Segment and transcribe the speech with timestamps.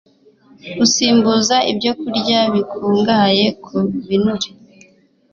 [0.77, 3.73] Gusimbuza ibyokurya bikungahaye ku
[4.07, 4.49] binure